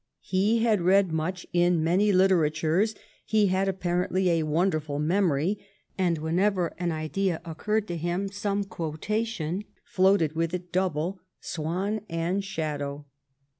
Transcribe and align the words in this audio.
He 0.23 0.63
had 0.63 0.81
read 0.81 1.11
much 1.11 1.45
in 1.53 1.83
many 1.83 2.11
literatures; 2.11 2.95
he 3.23 3.49
had 3.49 3.67
apparently 3.67 4.31
a 4.31 4.41
wonderful 4.41 4.97
memory, 4.97 5.59
and 5.95 6.17
whenever 6.17 6.73
an 6.79 6.91
idea 6.91 7.39
occurred 7.45 7.87
to 7.89 7.97
him 7.97 8.27
some 8.27 8.63
quotation 8.63 9.63
floated 9.83 10.33
with 10.33 10.55
it, 10.55 10.71
double— 10.71 11.19
swan 11.53 12.01
and 12.09 12.43
shadow. 12.43 13.05